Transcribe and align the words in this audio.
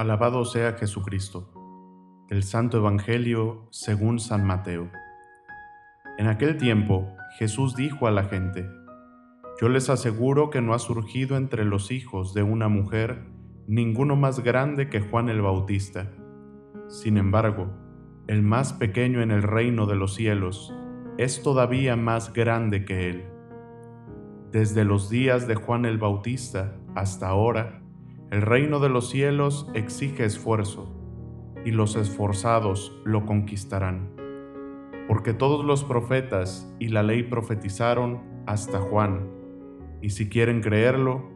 Alabado 0.00 0.46
sea 0.46 0.72
Jesucristo. 0.78 1.52
El 2.30 2.42
Santo 2.42 2.78
Evangelio 2.78 3.68
según 3.70 4.18
San 4.18 4.46
Mateo. 4.46 4.90
En 6.16 6.26
aquel 6.26 6.56
tiempo 6.56 7.06
Jesús 7.38 7.76
dijo 7.76 8.06
a 8.06 8.10
la 8.10 8.24
gente, 8.24 8.66
Yo 9.60 9.68
les 9.68 9.90
aseguro 9.90 10.48
que 10.48 10.62
no 10.62 10.72
ha 10.72 10.78
surgido 10.78 11.36
entre 11.36 11.66
los 11.66 11.90
hijos 11.90 12.32
de 12.32 12.42
una 12.42 12.68
mujer 12.68 13.26
ninguno 13.66 14.16
más 14.16 14.40
grande 14.40 14.88
que 14.88 15.02
Juan 15.02 15.28
el 15.28 15.42
Bautista. 15.42 16.10
Sin 16.88 17.18
embargo, 17.18 17.70
el 18.26 18.40
más 18.40 18.72
pequeño 18.72 19.20
en 19.20 19.30
el 19.30 19.42
reino 19.42 19.84
de 19.84 19.96
los 19.96 20.14
cielos 20.14 20.74
es 21.18 21.42
todavía 21.42 21.96
más 21.96 22.32
grande 22.32 22.86
que 22.86 23.10
él. 23.10 23.24
Desde 24.50 24.86
los 24.86 25.10
días 25.10 25.46
de 25.46 25.56
Juan 25.56 25.84
el 25.84 25.98
Bautista 25.98 26.74
hasta 26.94 27.28
ahora, 27.28 27.79
el 28.30 28.42
reino 28.42 28.78
de 28.78 28.88
los 28.88 29.10
cielos 29.10 29.68
exige 29.74 30.24
esfuerzo, 30.24 30.94
y 31.64 31.72
los 31.72 31.96
esforzados 31.96 32.96
lo 33.04 33.26
conquistarán. 33.26 34.10
Porque 35.08 35.32
todos 35.34 35.64
los 35.64 35.84
profetas 35.84 36.72
y 36.78 36.88
la 36.88 37.02
ley 37.02 37.24
profetizaron 37.24 38.22
hasta 38.46 38.78
Juan, 38.78 39.28
y 40.00 40.10
si 40.10 40.28
quieren 40.28 40.60
creerlo, 40.60 41.28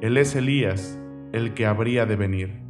él 0.00 0.16
es 0.16 0.34
Elías, 0.36 1.00
el 1.32 1.54
que 1.54 1.66
habría 1.66 2.06
de 2.06 2.16
venir. 2.16 2.62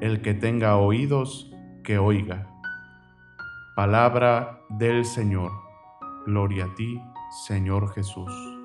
El 0.00 0.20
que 0.20 0.34
tenga 0.34 0.76
oídos, 0.76 1.52
que 1.82 1.98
oiga. 1.98 2.50
Palabra 3.74 4.60
del 4.68 5.04
Señor. 5.04 5.52
Gloria 6.26 6.66
a 6.66 6.74
ti, 6.74 7.00
Señor 7.46 7.92
Jesús. 7.92 8.55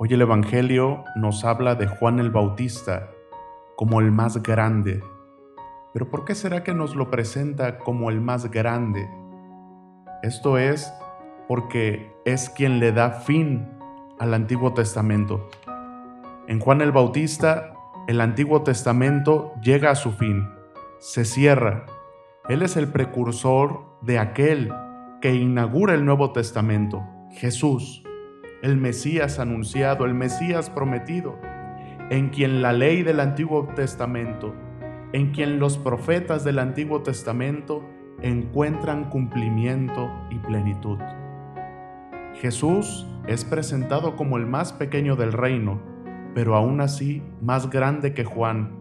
Hoy 0.00 0.14
el 0.14 0.20
Evangelio 0.20 1.02
nos 1.16 1.44
habla 1.44 1.74
de 1.74 1.88
Juan 1.88 2.20
el 2.20 2.30
Bautista 2.30 3.10
como 3.74 4.00
el 4.00 4.12
más 4.12 4.40
grande. 4.44 5.02
Pero 5.92 6.08
¿por 6.08 6.24
qué 6.24 6.36
será 6.36 6.62
que 6.62 6.72
nos 6.72 6.94
lo 6.94 7.10
presenta 7.10 7.80
como 7.80 8.08
el 8.08 8.20
más 8.20 8.48
grande? 8.48 9.10
Esto 10.22 10.56
es 10.56 10.94
porque 11.48 12.12
es 12.24 12.48
quien 12.48 12.78
le 12.78 12.92
da 12.92 13.10
fin 13.10 13.66
al 14.20 14.34
Antiguo 14.34 14.72
Testamento. 14.72 15.48
En 16.46 16.60
Juan 16.60 16.80
el 16.80 16.92
Bautista, 16.92 17.74
el 18.06 18.20
Antiguo 18.20 18.62
Testamento 18.62 19.52
llega 19.60 19.90
a 19.90 19.96
su 19.96 20.12
fin, 20.12 20.48
se 21.00 21.24
cierra. 21.24 21.86
Él 22.48 22.62
es 22.62 22.76
el 22.76 22.86
precursor 22.86 23.98
de 24.02 24.20
aquel 24.20 24.72
que 25.20 25.34
inaugura 25.34 25.94
el 25.94 26.04
Nuevo 26.04 26.30
Testamento, 26.30 27.02
Jesús 27.32 28.04
el 28.62 28.76
Mesías 28.76 29.38
anunciado, 29.38 30.04
el 30.04 30.14
Mesías 30.14 30.70
prometido, 30.70 31.38
en 32.10 32.30
quien 32.30 32.62
la 32.62 32.72
ley 32.72 33.02
del 33.02 33.20
Antiguo 33.20 33.68
Testamento, 33.74 34.54
en 35.12 35.30
quien 35.30 35.58
los 35.58 35.78
profetas 35.78 36.44
del 36.44 36.58
Antiguo 36.58 37.02
Testamento 37.02 37.84
encuentran 38.20 39.10
cumplimiento 39.10 40.10
y 40.30 40.38
plenitud. 40.38 40.98
Jesús 42.34 43.06
es 43.26 43.44
presentado 43.44 44.16
como 44.16 44.36
el 44.36 44.46
más 44.46 44.72
pequeño 44.72 45.16
del 45.16 45.32
reino, 45.32 45.80
pero 46.34 46.56
aún 46.56 46.80
así 46.80 47.22
más 47.40 47.70
grande 47.70 48.12
que 48.12 48.24
Juan, 48.24 48.76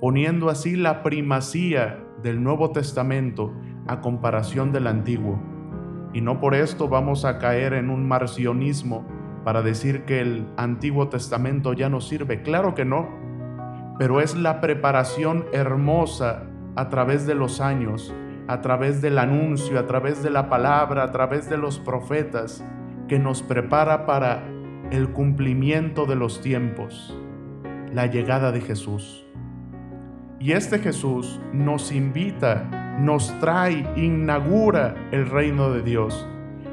poniendo 0.00 0.50
así 0.50 0.76
la 0.76 1.02
primacía 1.02 2.04
del 2.22 2.42
Nuevo 2.42 2.72
Testamento 2.72 3.52
a 3.86 4.00
comparación 4.00 4.72
del 4.72 4.86
Antiguo. 4.86 5.40
Y 6.12 6.20
no 6.20 6.40
por 6.40 6.54
esto 6.54 6.88
vamos 6.88 7.24
a 7.24 7.38
caer 7.38 7.72
en 7.72 7.90
un 7.90 8.06
marcionismo 8.06 9.04
para 9.44 9.62
decir 9.62 10.04
que 10.04 10.20
el 10.20 10.46
Antiguo 10.56 11.08
Testamento 11.08 11.74
ya 11.74 11.88
no 11.88 12.00
sirve. 12.00 12.42
Claro 12.42 12.74
que 12.74 12.84
no, 12.84 13.08
pero 13.98 14.20
es 14.20 14.34
la 14.34 14.60
preparación 14.60 15.44
hermosa 15.52 16.44
a 16.76 16.88
través 16.88 17.26
de 17.26 17.34
los 17.34 17.60
años, 17.60 18.12
a 18.48 18.62
través 18.62 19.02
del 19.02 19.18
anuncio, 19.18 19.78
a 19.78 19.86
través 19.86 20.22
de 20.22 20.30
la 20.30 20.48
palabra, 20.48 21.04
a 21.04 21.12
través 21.12 21.48
de 21.48 21.58
los 21.58 21.78
profetas, 21.78 22.64
que 23.06 23.18
nos 23.18 23.42
prepara 23.42 24.06
para 24.06 24.42
el 24.90 25.10
cumplimiento 25.10 26.06
de 26.06 26.16
los 26.16 26.40
tiempos, 26.40 27.16
la 27.92 28.06
llegada 28.06 28.50
de 28.50 28.62
Jesús. 28.62 29.26
Y 30.40 30.52
este 30.52 30.78
Jesús 30.78 31.40
nos 31.52 31.92
invita, 31.92 32.96
nos 32.98 33.38
trae, 33.40 33.86
inaugura 33.96 34.94
el 35.10 35.28
reino 35.28 35.70
de 35.70 35.82
Dios 35.82 36.26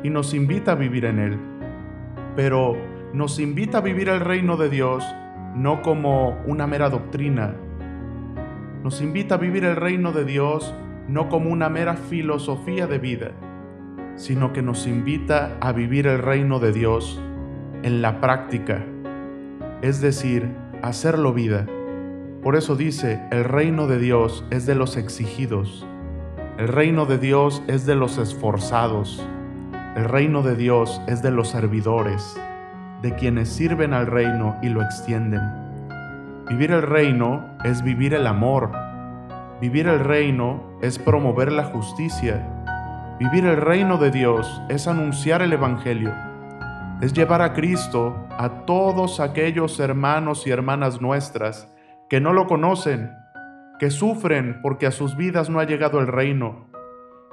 y 0.03 0.09
nos 0.09 0.33
invita 0.33 0.71
a 0.71 0.75
vivir 0.75 1.05
en 1.05 1.19
él 1.19 1.50
pero 2.35 2.77
nos 3.13 3.39
invita 3.39 3.79
a 3.79 3.81
vivir 3.81 4.09
el 4.09 4.19
reino 4.19 4.57
de 4.57 4.69
Dios 4.69 5.03
no 5.55 5.81
como 5.81 6.41
una 6.45 6.67
mera 6.67 6.89
doctrina. 6.89 7.55
Nos 8.83 9.01
invita 9.01 9.35
a 9.35 9.37
vivir 9.37 9.65
el 9.65 9.75
reino 9.75 10.11
de 10.11 10.25
Dios 10.25 10.73
no 11.07 11.29
como 11.29 11.49
una 11.49 11.69
mera 11.69 11.95
filosofía 11.95 12.87
de 12.87 12.99
vida, 12.99 13.31
sino 14.15 14.53
que 14.53 14.61
nos 14.61 14.87
invita 14.87 15.57
a 15.59 15.71
vivir 15.73 16.07
el 16.07 16.19
reino 16.19 16.59
de 16.59 16.71
Dios 16.71 17.21
en 17.83 18.01
la 18.01 18.21
práctica, 18.21 18.85
es 19.81 20.01
decir, 20.01 20.49
hacerlo 20.81 21.33
vida. 21.33 21.65
Por 22.41 22.55
eso 22.55 22.75
dice, 22.75 23.21
el 23.31 23.43
reino 23.43 23.87
de 23.87 23.99
Dios 23.99 24.45
es 24.51 24.65
de 24.65 24.75
los 24.75 24.97
exigidos, 24.97 25.85
el 26.57 26.67
reino 26.67 27.05
de 27.05 27.17
Dios 27.17 27.61
es 27.67 27.85
de 27.85 27.95
los 27.95 28.17
esforzados, 28.17 29.27
el 29.95 30.05
reino 30.05 30.41
de 30.41 30.55
Dios 30.55 31.01
es 31.07 31.21
de 31.21 31.31
los 31.31 31.49
servidores, 31.49 32.39
de 33.01 33.13
quienes 33.15 33.49
sirven 33.49 33.93
al 33.93 34.07
reino 34.07 34.55
y 34.61 34.69
lo 34.69 34.81
extienden. 34.81 35.41
Vivir 36.47 36.71
el 36.71 36.83
reino 36.83 37.57
es 37.65 37.83
vivir 37.83 38.13
el 38.13 38.25
amor. 38.25 38.71
Vivir 39.59 39.87
el 39.89 39.99
reino 39.99 40.77
es 40.81 40.97
promover 40.97 41.51
la 41.51 41.65
justicia. 41.65 42.47
Vivir 43.19 43.45
el 43.45 43.57
reino 43.57 43.97
de 43.97 44.11
Dios 44.11 44.61
es 44.69 44.87
anunciar 44.87 45.41
el 45.41 45.51
Evangelio. 45.51 46.13
Es 47.01 47.11
llevar 47.11 47.41
a 47.41 47.51
Cristo 47.51 48.15
a 48.37 48.65
todos 48.65 49.19
aquellos 49.19 49.77
hermanos 49.81 50.47
y 50.47 50.51
hermanas 50.51 51.01
nuestras 51.01 51.69
que 52.09 52.21
no 52.21 52.31
lo 52.31 52.47
conocen, 52.47 53.11
que 53.77 53.89
sufren 53.91 54.61
porque 54.61 54.87
a 54.87 54.91
sus 54.91 55.17
vidas 55.17 55.49
no 55.49 55.59
ha 55.59 55.65
llegado 55.65 55.99
el 55.99 56.07
reino, 56.07 56.70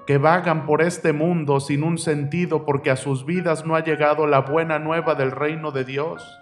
que 0.09 0.17
vagan 0.17 0.65
por 0.65 0.81
este 0.81 1.13
mundo 1.13 1.61
sin 1.61 1.83
un 1.83 1.99
sentido 1.99 2.65
porque 2.65 2.91
a 2.91 2.97
sus 2.97 3.27
vidas 3.27 3.67
no 3.67 3.77
ha 3.77 3.85
llegado 3.85 4.27
la 4.27 4.41
buena 4.41 4.79
nueva 4.79 5.15
del 5.15 5.31
reino 5.31 5.71
de 5.71 5.85
Dios. 5.85 6.41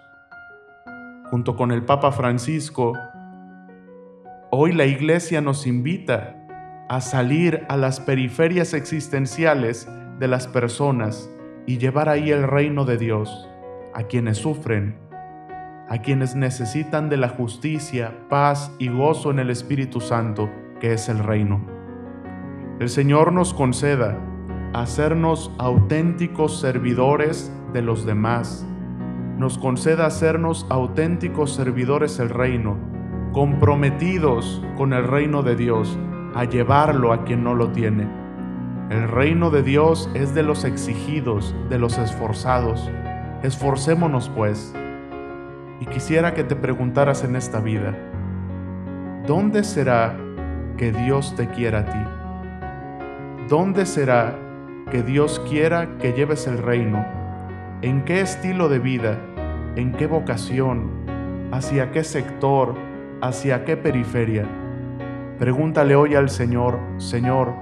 Junto 1.25 1.57
con 1.57 1.73
el 1.73 1.83
Papa 1.83 2.13
Francisco, 2.13 2.93
hoy 4.51 4.71
la 4.71 4.85
Iglesia 4.85 5.41
nos 5.41 5.67
invita 5.67 6.37
a 6.87 7.01
salir 7.01 7.65
a 7.67 7.75
las 7.75 7.99
periferias 7.99 8.73
existenciales 8.73 9.85
de 10.17 10.29
las 10.29 10.47
personas 10.47 11.29
y 11.65 11.77
llevar 11.77 12.07
ahí 12.07 12.31
el 12.31 12.43
reino 12.43 12.85
de 12.85 12.97
Dios 12.97 13.49
a 13.93 14.03
quienes 14.03 14.37
sufren, 14.37 14.97
a 15.89 15.97
quienes 16.01 16.37
necesitan 16.37 17.09
de 17.09 17.17
la 17.17 17.27
justicia, 17.27 18.15
paz 18.29 18.71
y 18.79 18.87
gozo 18.87 19.29
en 19.29 19.39
el 19.39 19.49
Espíritu 19.49 19.99
Santo, 19.99 20.49
que 20.79 20.93
es 20.93 21.09
el 21.09 21.19
reino. 21.19 21.76
El 22.79 22.89
Señor 22.89 23.33
nos 23.33 23.55
conceda 23.55 24.19
hacernos 24.73 25.51
auténticos 25.57 26.59
servidores 26.59 27.51
de 27.73 27.81
los 27.81 28.05
demás. 28.05 28.67
Nos 29.39 29.57
conceda 29.57 30.05
hacernos 30.05 30.67
auténticos 30.69 31.55
servidores 31.55 32.19
del 32.19 32.29
reino, 32.29 32.77
comprometidos 33.33 34.61
con 34.77 34.93
el 34.93 35.07
reino 35.07 35.41
de 35.41 35.55
Dios, 35.55 35.97
a 36.35 36.43
llevarlo 36.43 37.13
a 37.13 37.23
quien 37.23 37.43
no 37.43 37.55
lo 37.55 37.71
tiene. 37.71 38.07
El 38.91 39.07
reino 39.07 39.49
de 39.49 39.63
Dios 39.63 40.07
es 40.13 40.35
de 40.35 40.43
los 40.43 40.63
exigidos, 40.63 41.55
de 41.71 41.79
los 41.79 41.97
esforzados. 41.97 42.91
Esforcémonos 43.41 44.29
pues. 44.29 44.71
Y 45.79 45.87
quisiera 45.87 46.35
que 46.35 46.43
te 46.43 46.55
preguntaras 46.55 47.23
en 47.23 47.35
esta 47.35 47.59
vida, 47.59 47.97
¿dónde 49.25 49.63
será 49.63 50.15
que 50.77 50.91
Dios 50.91 51.35
te 51.35 51.47
quiera 51.47 51.79
a 51.79 51.85
ti? 51.85 52.16
¿Dónde 53.47 53.85
será 53.85 54.35
que 54.91 55.03
Dios 55.03 55.39
quiera 55.47 55.97
que 55.99 56.11
lleves 56.11 56.47
el 56.47 56.57
reino? 56.57 57.05
¿En 57.81 58.03
qué 58.03 58.19
estilo 58.19 58.67
de 58.67 58.79
vida? 58.79 59.17
¿En 59.77 59.93
qué 59.93 60.05
vocación? 60.05 60.89
¿Hacia 61.53 61.91
qué 61.91 62.03
sector? 62.03 62.75
¿Hacia 63.21 63.63
qué 63.63 63.77
periferia? 63.77 64.45
Pregúntale 65.39 65.95
hoy 65.95 66.15
al 66.15 66.29
Señor, 66.29 66.77
Señor, 66.97 67.53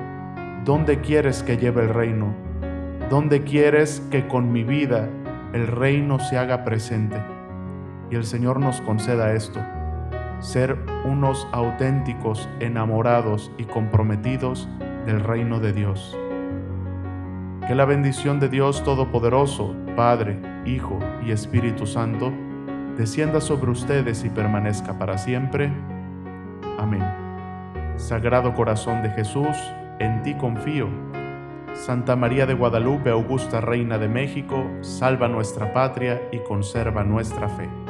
¿dónde 0.63 1.01
quieres 1.01 1.43
que 1.43 1.57
lleve 1.57 1.83
el 1.83 1.89
reino? 1.89 2.33
¿Dónde 3.11 3.43
quieres 3.43 4.01
que 4.09 4.27
con 4.27 4.51
mi 4.51 4.63
vida 4.63 5.07
el 5.53 5.67
reino 5.67 6.17
se 6.17 6.39
haga 6.39 6.63
presente? 6.63 7.17
Y 8.09 8.15
el 8.15 8.23
Señor 8.23 8.59
nos 8.59 8.81
conceda 8.81 9.33
esto, 9.33 9.59
ser 10.39 10.79
unos 11.05 11.47
auténticos, 11.51 12.49
enamorados 12.59 13.51
y 13.59 13.65
comprometidos 13.65 14.67
del 15.05 15.21
reino 15.21 15.59
de 15.59 15.73
Dios. 15.73 16.17
Que 17.67 17.75
la 17.75 17.85
bendición 17.85 18.39
de 18.39 18.49
Dios 18.49 18.83
Todopoderoso, 18.83 19.75
Padre, 19.95 20.39
Hijo 20.65 20.99
y 21.25 21.31
Espíritu 21.31 21.85
Santo, 21.85 22.31
descienda 22.97 23.41
sobre 23.41 23.71
ustedes 23.71 24.23
y 24.23 24.29
permanezca 24.29 24.97
para 24.97 25.17
siempre. 25.17 25.71
Amén. 26.77 27.03
Sagrado 27.97 28.53
Corazón 28.53 29.01
de 29.03 29.09
Jesús, 29.09 29.55
en 29.99 30.21
ti 30.23 30.35
confío. 30.35 30.87
Santa 31.73 32.15
María 32.15 32.45
de 32.45 32.53
Guadalupe, 32.53 33.09
Augusta 33.09 33.61
Reina 33.61 33.97
de 33.97 34.07
México, 34.07 34.65
salva 34.81 35.27
nuestra 35.27 35.73
patria 35.73 36.21
y 36.31 36.39
conserva 36.39 37.03
nuestra 37.03 37.49
fe. 37.49 37.84